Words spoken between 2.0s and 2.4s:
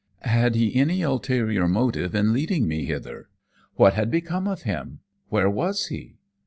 in